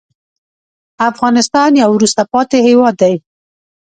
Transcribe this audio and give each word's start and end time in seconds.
افغانستان 1.09 1.71
یو 1.81 1.89
وروسته 1.95 2.21
پاتې 2.31 2.57
هېواد 2.67 2.95
دی. 3.01 3.15